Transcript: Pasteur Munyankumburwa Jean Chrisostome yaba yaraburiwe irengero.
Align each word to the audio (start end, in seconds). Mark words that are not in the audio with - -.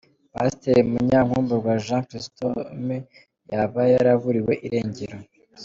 Pasteur 0.33 0.77
Munyankumburwa 0.91 1.71
Jean 1.85 2.03
Chrisostome 2.07 2.97
yaba 3.51 3.81
yaraburiwe 3.93 4.53
irengero. 4.67 5.17